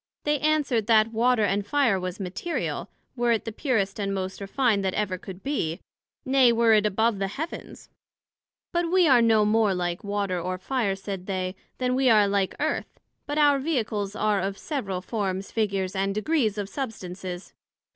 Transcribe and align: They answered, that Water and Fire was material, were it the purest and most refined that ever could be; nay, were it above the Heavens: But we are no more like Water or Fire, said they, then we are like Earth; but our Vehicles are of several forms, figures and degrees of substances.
They 0.23 0.39
answered, 0.39 0.87
that 0.87 1.13
Water 1.13 1.43
and 1.43 1.63
Fire 1.63 1.99
was 1.99 2.19
material, 2.19 2.89
were 3.15 3.33
it 3.33 3.45
the 3.45 3.51
purest 3.51 3.99
and 3.99 4.11
most 4.15 4.41
refined 4.41 4.83
that 4.83 4.95
ever 4.95 5.19
could 5.19 5.43
be; 5.43 5.79
nay, 6.25 6.51
were 6.51 6.73
it 6.73 6.87
above 6.87 7.19
the 7.19 7.27
Heavens: 7.27 7.87
But 8.73 8.91
we 8.91 9.07
are 9.07 9.21
no 9.21 9.45
more 9.45 9.75
like 9.75 10.03
Water 10.03 10.41
or 10.41 10.57
Fire, 10.57 10.95
said 10.95 11.27
they, 11.27 11.55
then 11.77 11.93
we 11.93 12.09
are 12.09 12.27
like 12.27 12.55
Earth; 12.59 12.99
but 13.27 13.37
our 13.37 13.59
Vehicles 13.59 14.15
are 14.15 14.41
of 14.41 14.57
several 14.57 15.01
forms, 15.01 15.51
figures 15.51 15.95
and 15.95 16.15
degrees 16.15 16.57
of 16.57 16.67
substances. 16.67 17.53